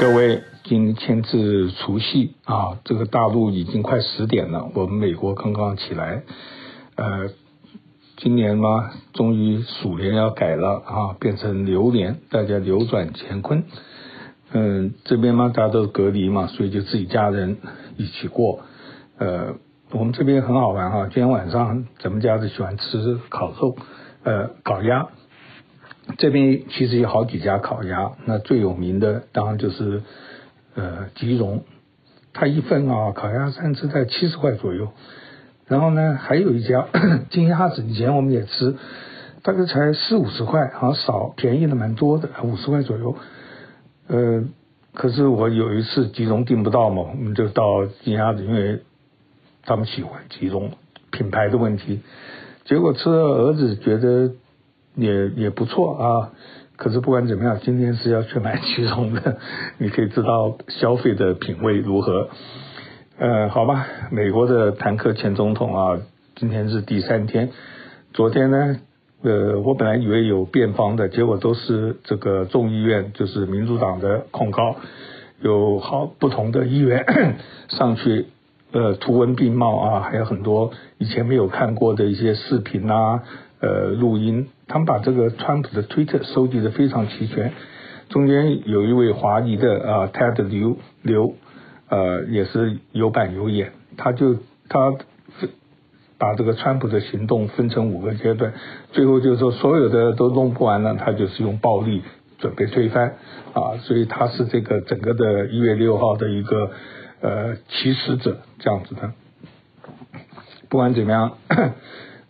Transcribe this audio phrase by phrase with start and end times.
[0.00, 6.22] 各位，今天是除夕啊，这个大陆已经快十点了，我们美国刚刚起来，
[6.94, 7.28] 呃，
[8.16, 13.64] 今年嘛，终于鼠年要改了啊，变成牛年，大家扭转乾坤。
[14.52, 17.58] 嗯，这边嘛，大家都隔离嘛，所以就自己家人
[17.98, 18.60] 一起过。
[19.18, 19.56] 呃，
[19.90, 23.76] 我们这边很好玩哈，今天晚上咱们家是喜欢吃烤肉，
[24.24, 25.08] 呃，烤鸭。
[26.18, 30.02] 这边其实有好几家烤鸭，那最有名的当然就是
[30.74, 31.62] 呃吉荣，
[32.32, 34.88] 它一份啊烤鸭三吃在七十块左右。
[35.68, 36.88] 然后呢，还有一家
[37.30, 38.74] 金鸭子，以前我们也吃，
[39.42, 43.14] 大概才四五十块，好像少便宜的蛮多的，五十块左右。
[44.08, 44.44] 呃，
[44.92, 48.80] 可是我有一次吉荣订不到嘛，我们就到金鸭子，因为
[49.62, 50.72] 他们喜欢吉荣
[51.12, 52.00] 品牌的问题，
[52.64, 54.32] 结果吃了儿子觉得。
[54.94, 56.32] 也也不错啊，
[56.76, 59.38] 可是不管怎么样，今天是要去买其中的，
[59.78, 62.28] 你可以知道消费的品味如何。
[63.18, 66.00] 呃，好吧，美国的坦克前总统啊，
[66.36, 67.50] 今天是第三天。
[68.12, 68.80] 昨天呢，
[69.22, 74.76] 呃，我本来以为有辩方的，结果都是这个众议院，就是民主党的控告，
[75.40, 77.06] 有好不同的议员
[77.68, 78.26] 上去，
[78.72, 83.22] 呃，图文并茂啊，还有很多以前没有看过的一些视频啊。
[83.62, 87.52] 呃，录音，他们把这个川普的推特收集的非常齐全。
[88.08, 91.34] 中间有一位华裔的啊，Ted 刘刘，
[91.88, 94.36] 呃，也是有板有眼，他就
[94.68, 94.94] 他
[96.18, 98.52] 把这个川普的行动分成五个阶段，
[98.92, 102.02] 最后就是说所有的都弄不完了，他就是用暴力
[102.38, 103.16] 准备推翻
[103.54, 106.70] 啊，所以他是这个整个的一月六号的一个
[107.20, 109.12] 呃起始者这样子的。
[110.68, 111.38] 不管怎么样，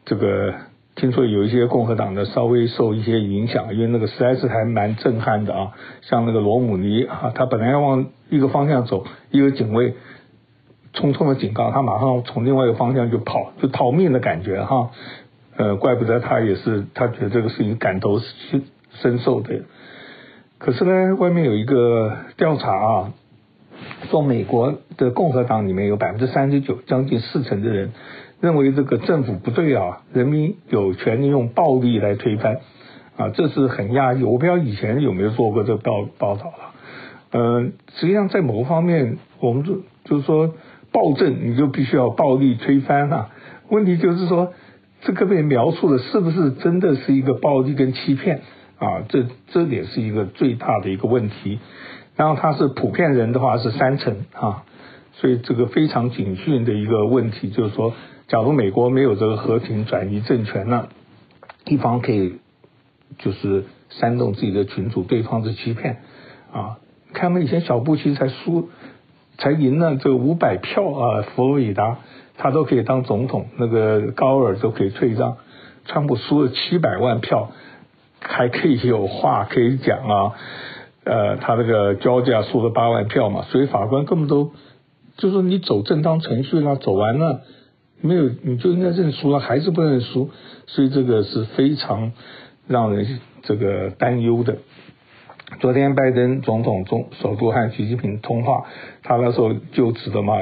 [0.06, 0.54] 这个。
[1.00, 9.94] 听说有一些共和党的稍微受一些影响，因为那个实在是还蛮震撼的啊，像那个罗姆尼啊，他本来要往一个方向走，一个警卫
[10.92, 14.90] 匆匆的警告他，马上从另外一个方向就跑，就逃命的感觉哈。
[15.56, 18.20] 呃，怪不得他也是，他觉得这个事情感同
[18.92, 19.62] 身受的。
[20.58, 23.12] 可是呢，外面有一个调查啊，
[24.10, 27.92] 说美国的共和党里面有百分之三十九，将近四成的人。
[28.40, 32.56] 认为这个政府不对啊，人民有权利用暴力来推翻
[33.18, 34.24] 啊，这是很压抑。
[34.24, 36.72] 我不知道以前有没有做过这个报报道了。
[37.32, 40.54] 呃，实际上在某个方面，我们就就是说
[40.90, 43.28] 暴政你就必须要暴力推翻啊。
[43.68, 44.54] 问题就是说，
[45.02, 48.40] 这个被描述的是不是真的是一个暴力跟欺骗
[48.78, 49.04] 啊？
[49.10, 51.58] 这这也是一个最大的一个问题。
[52.16, 54.64] 然后它是普遍人的话是三成啊，
[55.12, 57.92] 所以这个非常警讯的一个问题就是说。
[58.30, 60.86] 假如美国没有这个和平转移政权呢，
[61.64, 62.38] 一方可以
[63.18, 65.96] 就是煽动自己的群主，对方是欺骗
[66.52, 66.78] 啊。
[67.12, 68.68] 看我们以前小布希才输，
[69.36, 71.98] 才赢了这个五百票啊，佛罗里达
[72.36, 75.36] 他都可以当总统，那个高尔都可以退让，
[75.86, 77.50] 川普输了七百万票，
[78.20, 80.32] 还可以有话可以讲啊。
[81.02, 84.52] 呃，他那个交价输了八万票嘛，所以法官根本都
[85.16, 87.40] 就是你走正当程序了，走完了。
[88.02, 90.30] 没有，你就应该认输了，还是不认输，
[90.66, 92.12] 所以这个是非常
[92.66, 94.56] 让人这个担忧的。
[95.60, 98.64] 昨天拜登总统中首度和习近平通话，
[99.02, 100.36] 他那时候就职的嘛，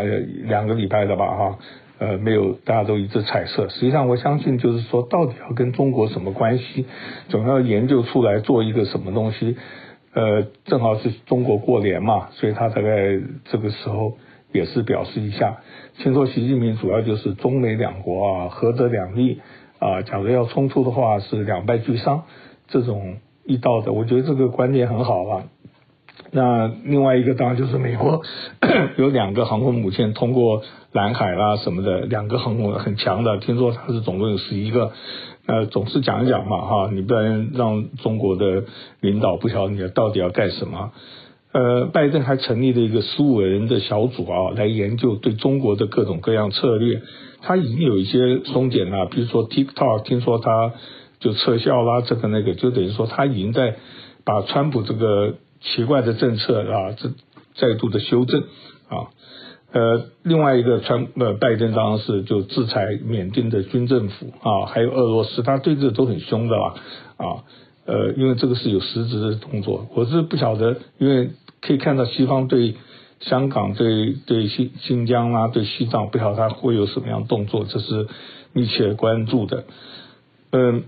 [0.45, 1.59] 两个礼拜了吧哈，
[1.99, 3.69] 呃，没有，大家都一致猜测。
[3.69, 6.87] 实际上，我相信就是说，到底要跟中国什么关系，
[7.29, 9.57] 总要研究出来做一个什么东西。
[10.15, 14.17] 呃，正好是中国过年嘛，所以他大概这个时候。
[14.53, 15.59] 也是表示一下，
[15.99, 19.41] 听说习近平主要就是中美两国啊，合则两利
[19.79, 22.25] 啊，假如要冲突的话是两败俱伤，
[22.69, 25.45] 这种一道的，我觉得这个观点很好啊。
[26.31, 28.23] 那另外一个当然就是美国
[28.97, 34.93] 有两个航空母舰通过南海啦什么的，两个航空很强的，听说它是总共有十一个，
[35.47, 38.65] 呃，总是讲一讲嘛哈，你不然让中国的
[39.01, 40.91] 领导不晓得你到底要干什么。
[41.51, 47.01] 呃，拜登还成立了一个十五人的小组啊，来研究对中国的各种各样策略。
[47.41, 50.75] 他已经有一些松减了，比如说 TikTok，听说他
[51.21, 53.77] 就撤销啦，这个那个，就等于说他已经在
[54.25, 57.11] 把川普这个奇怪的政策啊，这
[57.55, 58.43] 再度的修正
[58.89, 59.09] 啊。
[59.73, 66.75] 呃，另外一个川呃拜登当然是就制裁缅甸的军政府啊，还有俄罗斯，他对这都很凶的啦
[67.17, 67.45] 啊。
[67.89, 71.31] 呃，因为这个是有实质的动作，我是不晓得，因为
[71.63, 72.75] 可以看到西方对
[73.21, 78.07] 香港、对对新新疆啊、对西藏，不晓得他会有什么样动作，这是
[78.53, 79.65] 密切关注的。
[80.53, 80.85] 嗯，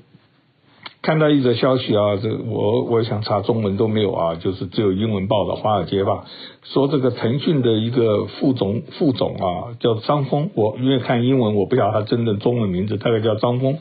[1.00, 6.26] 看到一则消息啊，这我我想查中文都没有啊，就是只有英文报的《华尔街》吧，
[6.64, 13.78] 说这个腾讯的一个副总副总啊，叫张峰，我因为看英文我不晓得他真的中文名字，大概叫张峰，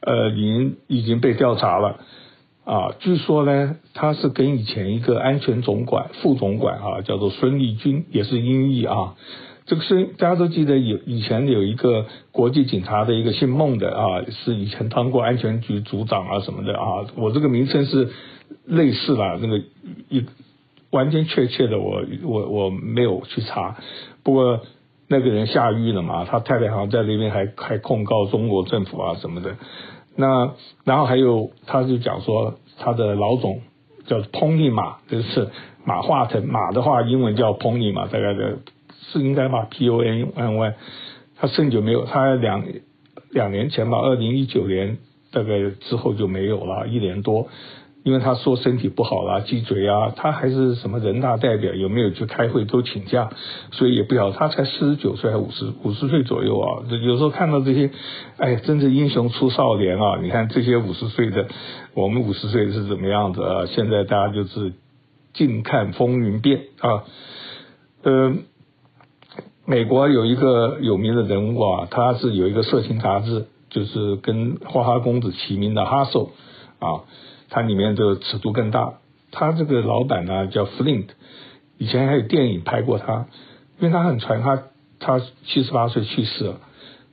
[0.00, 2.00] 呃，已经已经被调查了。
[2.70, 9.16] 啊，据说呢，他是跟以前一个安全总管副总管啊，叫做孙立军，也是音译啊。
[9.66, 17.06] 这个孙大家都记得有以前有一个国际警察的一个姓孟的啊，是以前当过安全局组长啊什么的啊。
[17.16, 18.10] 我这个名称是
[18.66, 19.58] 类似啦，那个
[20.08, 20.24] 一
[20.90, 23.78] 完全确切的我我我没有去查。
[24.22, 24.60] 不过
[25.08, 29.56] 那个人下狱了嘛，他太太好像在那边还还控告中国政府啊什么的。
[30.16, 30.54] 那
[30.84, 33.60] 然后还有他就讲说他的老总
[34.06, 35.48] 叫 Pony 马，就是
[35.84, 38.58] 马化腾，马的话英文叫 Pony 嘛，大概的。
[39.12, 40.74] 是应该吧，P O N N Y，
[41.36, 42.62] 他甚至没有，他两
[43.30, 44.98] 两年前吧，二零一九年
[45.32, 47.48] 大概之后就没有了，一年多，
[48.02, 53.30] 因为他说身体不好啦，脊椎啊，他还是什么人大代表，有没有去开会都请假，
[53.72, 57.90] 所以也不晓得他才四十九岁还五十五十岁左右啊，有时候看到这些，
[58.38, 60.18] 哎，真是英雄出少年啊！
[60.22, 61.48] 你看这些五十岁的，
[61.94, 63.66] 我们五十岁是怎么样子啊？
[63.66, 64.72] 现在大家就是
[65.32, 67.04] 静看风云变啊，
[68.02, 68.34] 呃。
[69.66, 76.30] 美国有一个有名的人物啊，他是有一个色情杂志，就是跟花花公子齐名的哈 u
[76.80, 77.04] 啊，
[77.50, 78.94] 它里面的尺度更大。
[79.30, 81.08] 他这个老板呢叫 Flint，
[81.76, 83.26] 以前还有电影拍过他，
[83.78, 84.62] 因为他很传，他
[84.98, 86.60] 他七十八岁去世了。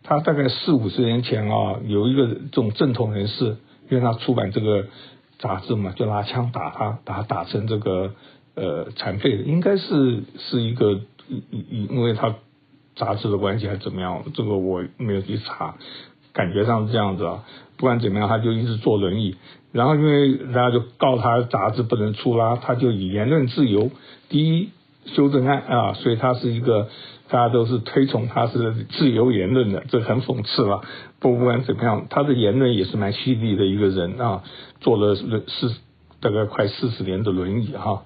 [0.04, 3.58] 他大概四五十年前啊，有一个这种正统人士，
[3.90, 4.86] 因为他出版这个
[5.40, 8.14] 杂志嘛，就拿枪打他，把他打成这个
[8.56, 12.36] 呃残废的，应该是是一个因因为他。
[13.00, 14.24] 杂志的关系还是怎么样？
[14.34, 15.76] 这个我没有去查，
[16.34, 17.44] 感觉上是这样子啊。
[17.78, 19.36] 不管怎么样，他就一直坐轮椅。
[19.72, 23.92] 然后因为大家就告他杂志不能出啦，他就以言论自由
[24.30, 24.70] 第一
[25.06, 26.90] 修正案啊，所以他是一个
[27.30, 30.82] 大家都是推崇他是自由言论的，这很讽刺了。
[31.20, 34.44] 不不管怎么样，他的言论也是蛮犀利的一个人啊，
[34.82, 35.76] 坐了四
[36.20, 38.04] 大概快四十年的轮椅哈，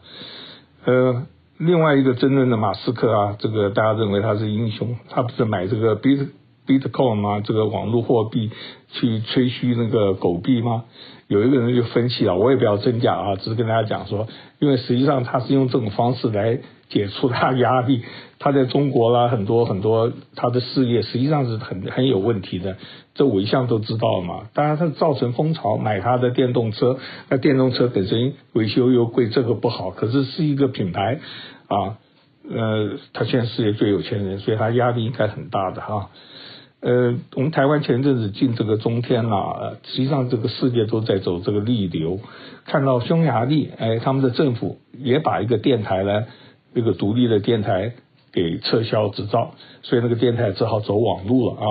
[0.86, 1.24] 呃。
[1.58, 6.30] 另外一个真正的马斯克啊，这个大家认为他是英雄，他不是买这个 Bit
[6.68, 7.42] Bitcoin 吗？
[7.44, 8.52] 这个网络货币
[8.92, 10.86] 去吹嘘那个狗币吗？
[11.28, 14.28] 有一个人就分析了，我也不要真假啊，只是跟大家讲说，
[14.60, 16.60] 因为实际上他是用这种方式来
[16.90, 18.04] 解除他压力。
[18.38, 22.76] 他在中国啦，很多很多他的事业实际上是很很有问题的，
[23.14, 24.50] 这我一向都知道嘛。
[24.54, 26.98] 当然他造成风潮，买他的电动车，
[27.30, 29.92] 那电动车本身维修又贵，这个不好。
[29.92, 31.20] 可是是一个品牌
[31.68, 31.98] 啊，
[32.50, 36.10] 呃，他现在世界最有钱人，所以他压力应该很大的哈。
[36.82, 42.20] 呃，我们台湾前阵子进这个中天啦，实际上这个世界都在走这个逆流。
[42.66, 46.26] 看到匈牙利，哎，他们的政府也把一个电台呢，
[46.74, 47.94] 一个独立的电台。
[48.32, 49.52] 给撤销执照，
[49.84, 51.66] 所以那个电台只好走网路了啊！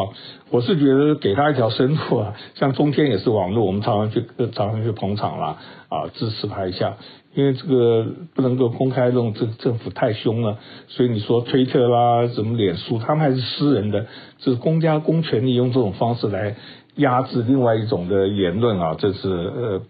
[0.51, 5.57] 我是觉得给他一条生路啊， 像中天也是网路，我们常常去常常去捧场啦
[5.89, 6.97] 啊，支持他一下，
[7.35, 10.59] 因为这个不能够公开这种政政府太凶了，
[10.89, 14.07] 所以你说推特啦，什么脸书，他们还是私人的，
[14.39, 16.57] 这是公家公权力用这种方式来
[16.97, 19.83] 压制另外一种的言论啊，这是呃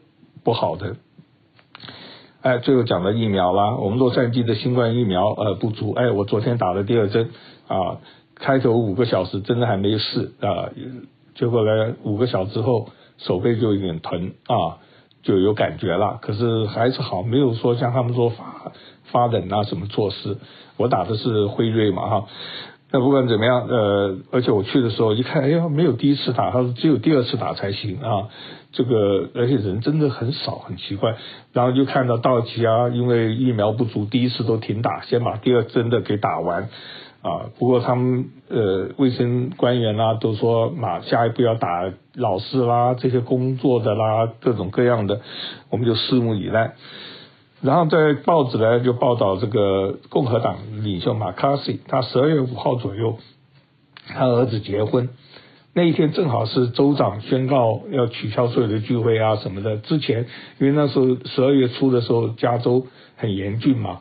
[0.45, 0.95] 不好的。
[2.43, 7.29] 哎，最后讲到疫苗啦，我们洛杉矶的新冠疫苗呃不足，哎，我昨天打了第二针
[7.69, 7.99] 啊，
[8.35, 10.71] 开头五个小时真的还没事啊，
[11.35, 14.79] 结果呢五个小时之后手背就有点疼啊，
[15.23, 18.73] 就有感觉了，可是还是好，没有说像他们说发
[19.05, 20.39] 发冷啊什么措施，
[20.79, 22.25] 我打的是辉瑞嘛哈。
[22.93, 28.29] 那不管怎么样，呃，而且我去的时候一看，哎呀，没有第一次打，他说只有第二次打才行啊。
[28.73, 31.17] 这个而且人真的很少，很奇怪。
[31.53, 36.69] 然后就看到道奇啊，因为疫苗不足，第一次都停打，先把第二针的给打完
[37.23, 37.51] 啊。
[37.59, 45.21] 不过他们呃卫生官员啦、啊、都说，马下一步要打老师啦，这些工作的啦，各种各样的，
[45.71, 46.75] 我们就拭目以待。
[47.63, 53.19] 然后在报纸呢就报道这个共和党领袖马卡西，他十二月五号左右，
[54.07, 55.11] 他儿子结婚，
[55.75, 59.77] 那一天正好是州长宣告要取消所有的聚会啊什么的。
[59.77, 60.27] 之前
[60.59, 62.87] 因为那时候十二月初的时候，加州
[63.17, 64.01] 很严峻嘛。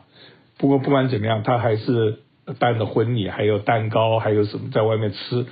[0.56, 2.20] 不过不管怎么样，他还是
[2.58, 5.46] 办了婚礼，还有蛋糕，还有什么在外面吃。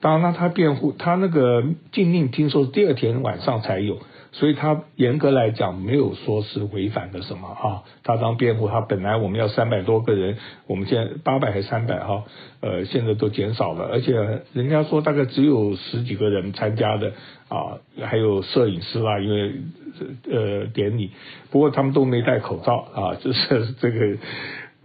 [0.00, 3.98] 当然他辩护，他那个禁令听说第二天晚上才有。
[4.32, 7.82] 所以他严格来讲没有说是违反了什么啊。
[8.04, 12.24] 他当辩护，他本来我们要三百多个人，我们现在八百还是三百哈，
[12.60, 14.14] 呃，现在都减少了，而且
[14.52, 17.12] 人家说大概只有十几个人参加的
[17.48, 19.52] 啊，还有摄影师啦，因为
[20.30, 21.10] 呃典礼，
[21.50, 24.16] 不过他们都没戴口罩啊， 就是这个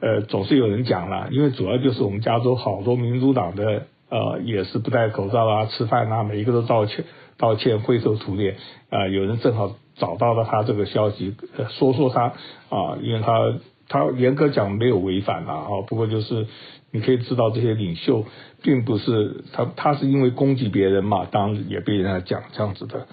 [0.02, 3.88] 呃总是有人讲了，因为主要就是我们加州好多民主党的。
[4.08, 7.04] 呃，也是不戴口罩啊，吃饭啊，每一个都道歉，
[7.38, 8.56] 道歉，灰头土脸
[8.90, 11.36] 啊、有人正好找到了他这个消息，
[11.70, 12.34] 说说他
[12.70, 13.54] 啊、因为他
[13.88, 16.48] 他严格讲没有违反了啊，不过就是
[16.92, 18.26] 你可以知道这些领袖
[18.62, 23.08] 并不是他，他是因为攻击别人嘛，当然也被人家讲这样子的。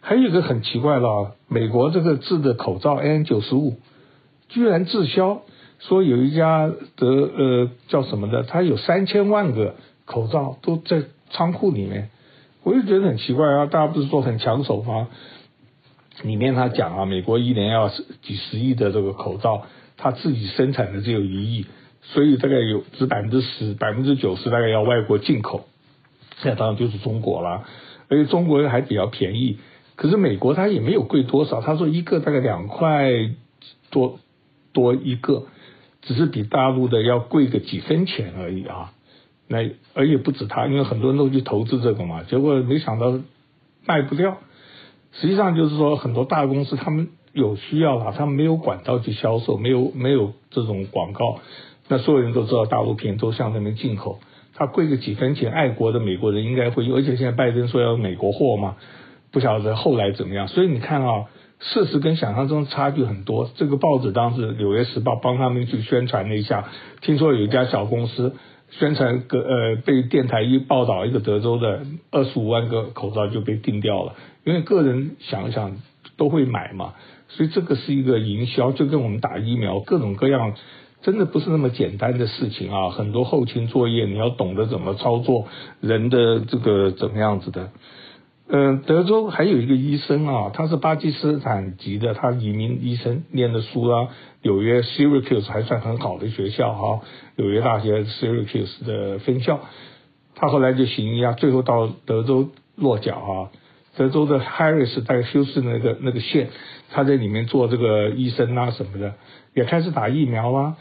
[0.00, 3.74] 还有一个很奇怪了，美国这个制的口罩 N95
[4.48, 5.42] 居然滞销，
[5.78, 9.74] 说有一家的呃叫什么的，他有三千万个。
[10.10, 12.08] 口罩都在仓库里面，
[12.68, 13.64] 我就觉得很奇怪啊！
[13.64, 15.08] 大家不是说很抢手吗？
[16.22, 19.62] 里面他讲啊，美国一年要几十亿的这个口罩，
[19.96, 21.66] 他自己生产的只有一亿，
[22.02, 25.66] 所以大概有只百分之十、百分之九十大概要外国进口，
[26.42, 27.64] 那当然就是中国啦。
[28.10, 29.56] 而且中国还比较便宜，
[29.96, 33.10] 可是美国它也没有贵多少，他说一个大概两块
[33.90, 34.18] 多
[34.74, 35.46] 多一个，
[36.02, 38.92] 只是比大陆的要贵个几分钱而已啊。
[39.48, 43.18] 那而且不止他，因为很多人都去投资这个嘛，结果没想到
[43.86, 44.36] 卖不掉。
[45.12, 51.40] 实际上就是说，很多大公司他们有需要了，他们没有管道去销售，没有没有这种广告。
[51.88, 54.20] 那所有人都知道大陆片都向那边进口，
[54.54, 56.98] 他贵个几分钱，爱国的美国人应该会用。
[56.98, 58.76] 而且现在拜登说要美国货嘛，
[59.32, 60.46] 不晓得后来怎么样。
[60.48, 61.24] 所以你看啊，
[61.58, 63.48] 事实跟想象中差距很多。
[63.56, 66.68] 这个报纸当时《纽约时报》帮他们去宣传了一下，
[67.00, 68.36] 听说有一家小公司。
[68.70, 75.76] 宣传个呃被电台一报道，一个德州的二十五万个口罩就被定掉了，因为个人想想
[76.16, 76.94] 都会买嘛，
[77.28, 80.54] 所以这个是一个营销，就跟我们打疫苗各种各样，
[81.02, 85.46] 真的不是那么简单的事情啊，很多后勤作业你要懂得怎么操作，
[85.80, 87.70] 人的这个怎么样子的。
[88.50, 94.08] 嗯，德州还有一个医生啊，他是巴基斯坦籍的，他移民医生，念的书啊，
[94.40, 97.02] 纽约 Syracuse 还算很好的学校哈，
[97.36, 99.60] 纽约大学 Syracuse 的分校，
[100.34, 103.52] 他后来就行医啊，最后到德州落脚啊，
[103.98, 106.48] 德州的 Harris 在休斯那个那个县，
[106.90, 109.12] 他在里面做这个医生啊什么的，
[109.52, 110.76] 也开始打疫苗啊，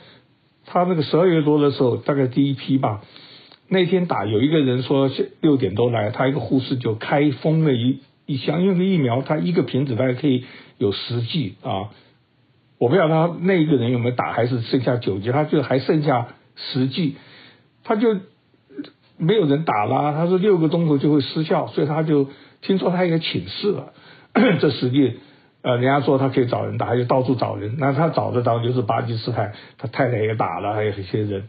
[0.65, 3.01] 他那个十二月多的时候，大概第一批吧。
[3.69, 10.45] 那天打有一个人说六点多来，他一个护士就开封了一一箱，因为疫苗他一个瓶子大概可以
[10.77, 11.89] 有十剂啊，
[12.77, 17.17] 我不知道他那一个人有没有打，还是剩下九剂，他就还剩下十剂，
[17.83, 18.17] 他就
[19.17, 22.29] 没有人打了，他说六个钟头就会失效，所以他就
[22.61, 23.91] 听说他也请示了，
[24.61, 25.15] 这实际
[25.61, 31.43] 呃人家说他可以找人打，他就到处找人，那他找得到就是巴基斯坦，他太太也打了，还有一些人。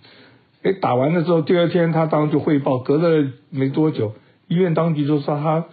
[0.62, 4.15] 哎，打完了之后，第二天他当时就汇报，隔了没多久，
[4.49, 5.67] 医院当局就说他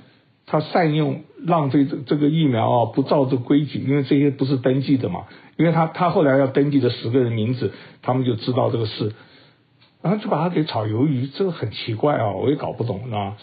[0.45, 5.23] 他善用浪费这这个疫苗啊，不照这规矩，因为这些不是登记的嘛，
[5.57, 7.73] 因为他他后来要登记的十个人名字，
[8.03, 9.13] 他们就知道这个事，
[10.03, 13.37] 然后就把他给炒鱿鱼，这个很奇怪啊，我也搞不懂啊。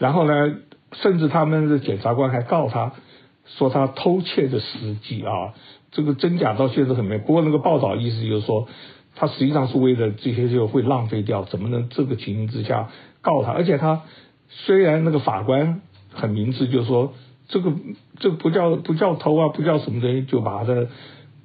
[0.00, 0.56] 然后呢，
[0.94, 2.92] 甚至他们的检察官还告他，
[3.46, 5.54] 说他偷窃的时机啊，
[5.92, 7.18] 这个真假到现在很没。
[7.18, 8.66] 不过那个报道意思就是说。
[9.20, 12.88] 他实际上是为了这些就会浪费掉，怎么能这个情形之下
[13.20, 13.50] 告他？
[13.50, 14.02] 而且他
[14.48, 15.80] 虽然那个法官
[16.12, 17.14] 很明智，就是说
[17.48, 17.72] 这个
[18.20, 20.86] 这个不叫不叫偷啊，不叫什么东西，就把他的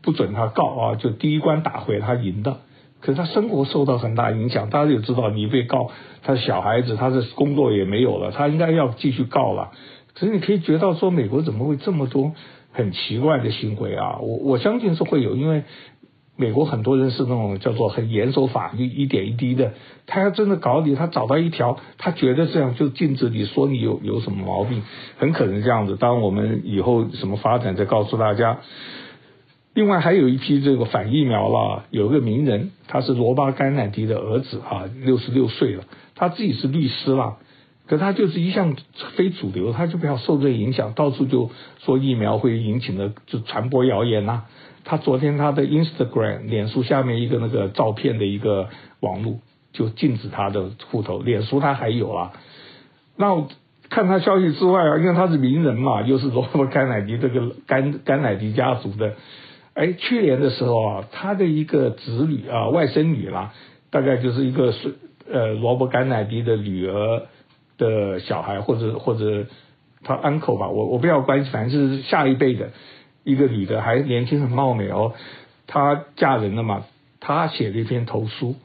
[0.04, 2.58] 不准他告啊，就第一关打回他赢的。
[3.02, 5.90] 可是他生活受到很大影响，大家也知道，你被告，
[6.22, 9.72] 他小孩子，他的工作也没有了，他应该要继续告了。
[10.14, 12.34] 可是你可以觉得说，美国怎么会这么多
[12.72, 14.20] 很奇怪的行为啊？
[14.20, 15.64] 我我相信是会有，因为。
[16.36, 19.74] 美国很多人是那种叫做很严守法律，一点一滴的。
[20.08, 24.82] 他要真的搞你，他找到一条，他觉得这样就禁止你说你有有什么毛病，
[25.18, 25.96] 很可能这样子。
[25.96, 28.60] 当我们以后什么发展，再告诉大家。
[29.76, 35.84] 另外还有一批这个反疫苗了，有个名人，他是罗巴甘乃迪的儿子啊，六十六岁了，
[36.16, 37.38] 他自己是律师啦，
[37.88, 38.76] 可他就是一向
[39.16, 41.50] 非主流，他就不要受这影响，到处就
[41.80, 44.44] 说疫苗会引起的就传播谣言呐、
[44.84, 49.40] 他昨天他的 Instagram 脸书下面一个那个照片的一个网络
[49.72, 52.34] 就禁止他的户头，脸书他还有啊。
[53.16, 53.48] 那我
[53.90, 59.14] 看他消息之外啊，因为他是名人嘛，又是罗伯 甘乃迪这个甘甘乃迪家族的。
[59.76, 63.54] 哎，去年的时候啊，他的一个子女啊，外甥女啦，
[63.90, 64.96] 大概就是一个是
[65.32, 67.24] 呃罗伯甘乃迪的女儿
[67.78, 69.46] 的小孩，或者或者
[70.04, 72.70] 他 uncle 吧，我我不要关系，反正是下一辈的
[73.24, 75.14] 一个女的，还年轻很貌美哦，
[75.68, 76.86] 她嫁人了嘛，
[77.20, 78.56] 她写了一篇投书，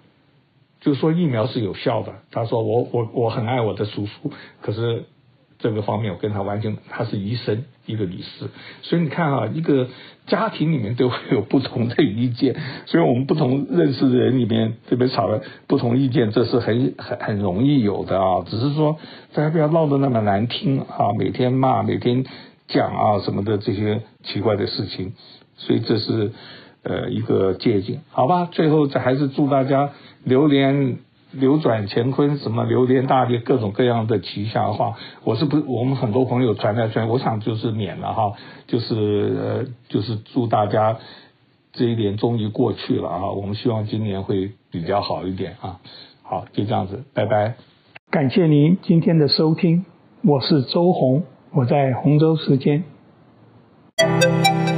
[0.81, 5.05] 就说疫苗是有效的，她说我我我很爱我的叔叔，可是。
[5.61, 8.49] 这个方面我跟他完全，他是医生，一个律师，
[8.83, 9.89] 所以你看啊，一个
[10.29, 12.55] 家庭里面都会有不同的意见，
[12.87, 18.99] 所以我们不同认识的人里面特别吵了不同意见，这是很很很容易有的啊，只是说
[19.35, 22.25] 大家不要闹得那么难听啊，每天骂，每天
[22.69, 25.13] 讲啊什么的这些奇怪的事情，
[25.57, 26.33] 所以这是
[26.85, 29.91] 呃一个借鉴，好吧，最后这还是祝大家
[30.25, 30.99] 流年。
[31.31, 34.95] 流转乾坤，什么流年大吉，各种各样的吉祥话，
[35.25, 38.33] 我是不，我们很多朋友传来传，我想就是免了哈，
[38.67, 38.95] 就是
[39.39, 40.97] 呃，就是祝大家
[41.75, 45.81] 这一年终于过去了啊，我们希望今年会比较好一点啊，
[46.23, 47.57] 好，就这样子，拜拜，
[48.11, 49.85] 感谢您今天的收听，
[50.25, 52.85] 我是周红，我在洪州时间。
[54.01, 54.78] Música